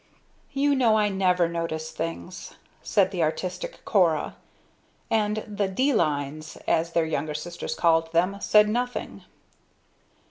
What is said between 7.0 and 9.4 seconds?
younger sisters called them, said nothing.